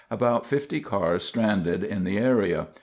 About 0.09 0.47
50 0.47 0.79
cars 0.79 1.21
stranded 1.21 1.83
in 1.83 2.05
the 2.05 2.17
area. 2.17 2.69